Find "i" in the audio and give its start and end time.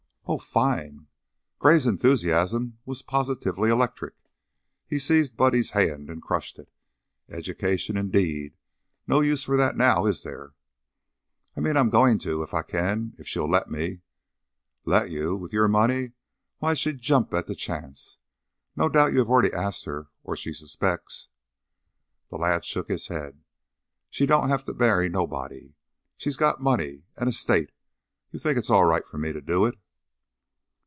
11.57-11.59, 12.53-12.61